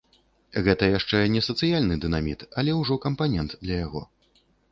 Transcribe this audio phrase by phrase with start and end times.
[0.67, 4.01] Гэта яшчэ не сацыяльны дынаміт, але ўжо кампанент для яго.